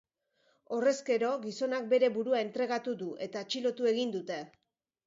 Horrezkero, 0.77 1.29
gizonak 1.45 1.85
bere 1.93 2.09
burua 2.17 2.43
entregatu 2.47 2.99
du, 3.05 3.13
eta 3.29 3.47
atxilotu 3.47 3.93
egin 3.97 4.17
dute. 4.19 4.43